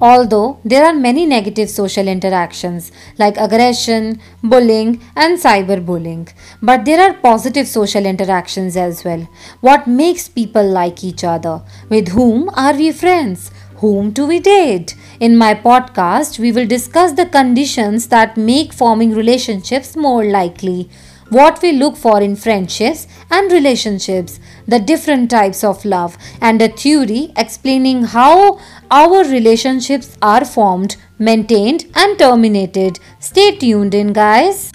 [0.00, 7.12] Although there are many negative social interactions like aggression, bullying, and cyberbullying, but there are
[7.14, 9.28] positive social interactions as well.
[9.60, 11.62] What makes people like each other?
[11.90, 13.50] With whom are we friends?
[13.76, 14.94] Whom do we date?
[15.20, 20.90] In my podcast, we will discuss the conditions that make forming relationships more likely
[21.30, 26.68] what we look for in friendships and relationships, the different types of love, and a
[26.68, 28.60] theory explaining how
[28.90, 32.98] our relationships are formed, maintained, and terminated.
[33.20, 34.72] Stay tuned in, guys.